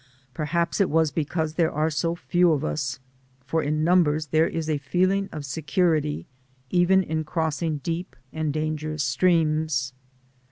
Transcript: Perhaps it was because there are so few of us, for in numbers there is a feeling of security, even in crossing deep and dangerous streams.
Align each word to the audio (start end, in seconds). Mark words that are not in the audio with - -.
Perhaps 0.33 0.81
it 0.81 0.89
was 0.89 1.11
because 1.11 1.53
there 1.53 1.71
are 1.71 1.91
so 1.91 2.15
few 2.15 2.53
of 2.53 2.63
us, 2.65 2.97
for 3.45 3.61
in 3.61 3.83
numbers 3.83 4.25
there 4.29 4.47
is 4.47 4.67
a 4.67 4.79
feeling 4.79 5.29
of 5.31 5.45
security, 5.45 6.25
even 6.71 7.03
in 7.03 7.23
crossing 7.23 7.77
deep 7.83 8.15
and 8.33 8.51
dangerous 8.51 9.03
streams. 9.03 9.93